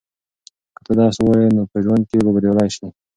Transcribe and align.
که 0.75 0.79
ته 0.85 0.91
درس 0.99 1.15
ووایې 1.19 1.49
نو 1.55 1.61
په 1.71 1.77
ژوند 1.85 2.03
کې 2.09 2.17
به 2.25 2.31
بریالی 2.35 2.69
شې. 2.75 2.87